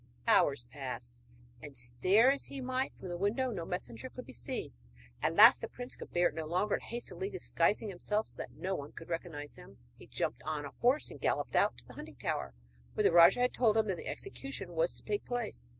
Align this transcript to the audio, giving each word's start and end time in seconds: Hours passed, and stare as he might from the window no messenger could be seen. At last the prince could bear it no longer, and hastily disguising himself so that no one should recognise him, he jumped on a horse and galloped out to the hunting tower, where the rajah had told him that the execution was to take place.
Hours 0.25 0.65
passed, 0.71 1.15
and 1.61 1.77
stare 1.77 2.31
as 2.31 2.45
he 2.45 2.59
might 2.59 2.91
from 2.95 3.09
the 3.09 3.19
window 3.19 3.51
no 3.51 3.65
messenger 3.65 4.09
could 4.09 4.25
be 4.25 4.33
seen. 4.33 4.73
At 5.21 5.35
last 5.35 5.61
the 5.61 5.67
prince 5.67 5.95
could 5.95 6.11
bear 6.11 6.29
it 6.29 6.33
no 6.33 6.47
longer, 6.47 6.73
and 6.73 6.83
hastily 6.83 7.29
disguising 7.29 7.89
himself 7.89 8.27
so 8.29 8.37
that 8.37 8.51
no 8.53 8.73
one 8.73 8.93
should 8.97 9.09
recognise 9.09 9.57
him, 9.57 9.77
he 9.99 10.07
jumped 10.07 10.41
on 10.41 10.65
a 10.65 10.71
horse 10.81 11.11
and 11.11 11.21
galloped 11.21 11.55
out 11.55 11.77
to 11.77 11.85
the 11.85 11.93
hunting 11.93 12.15
tower, 12.15 12.55
where 12.95 13.03
the 13.03 13.11
rajah 13.11 13.41
had 13.41 13.53
told 13.53 13.77
him 13.77 13.85
that 13.89 13.97
the 13.97 14.07
execution 14.07 14.73
was 14.73 14.95
to 14.95 15.03
take 15.03 15.23
place. 15.23 15.69